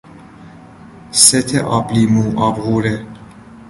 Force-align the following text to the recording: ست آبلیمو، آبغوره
ست 1.25 1.55
آبلیمو، 1.55 2.25
آبغوره 2.47 3.05